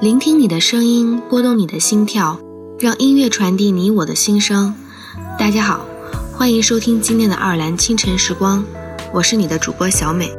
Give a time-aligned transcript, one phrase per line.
[0.00, 2.38] 聆听你的声音，拨动你的心跳，
[2.78, 4.72] 让音乐传递你我的心声。
[5.36, 5.84] 大家好，
[6.32, 8.64] 欢迎收听今天的爱尔兰清晨时光，
[9.12, 10.32] 我是你的主播小美。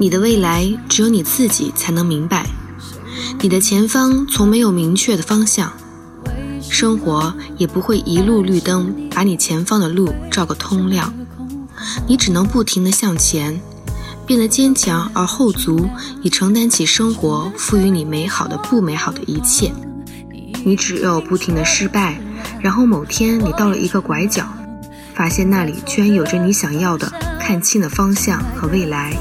[0.00, 2.44] 你的未来只有你自己才能明白，
[3.40, 5.72] 你的前方从没有明确的方向。
[6.78, 11.10] 生活也不会一路绿灯把你前方的路照个通亮，
[12.06, 13.58] 你只能不停地向前，
[14.26, 15.88] 变得坚强而后足，
[16.20, 19.72] 以承担起生活赋予你美好的不美好的一切。
[20.66, 22.20] 你只有不停的失败，
[22.60, 24.46] 然后某天你到了一个拐角，
[25.14, 29.16] 发现那里居然有着你想要的、看清的方向和未来。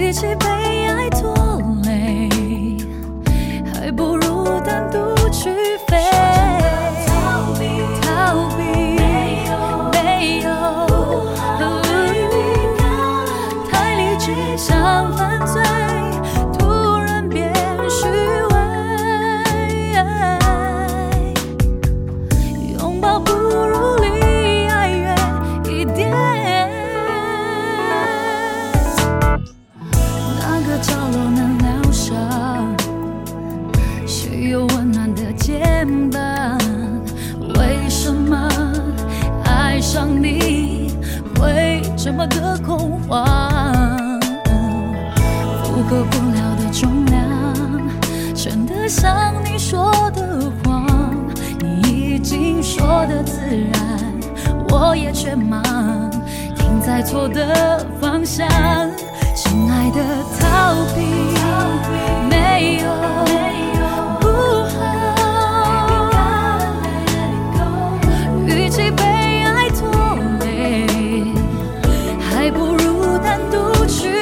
[0.00, 0.46] 一起被
[0.86, 1.37] 爱拖。
[39.98, 40.92] 想你
[41.34, 43.26] 会这么的恐慌，
[45.64, 47.20] 负荷不了的重量，
[48.32, 50.86] 真得像你说的谎，
[51.60, 53.40] 你已经说的自
[53.72, 53.98] 然，
[54.68, 55.60] 我也却忙，
[56.54, 58.48] 停在错的方向，
[59.34, 60.00] 亲爱的
[60.38, 61.02] 逃避，
[62.30, 63.47] 没有。
[72.48, 74.17] 还不如单独去。